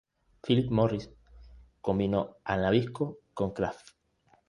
[0.43, 1.11] Philip Morris
[1.79, 3.85] combinó a Nabisco con Kraft.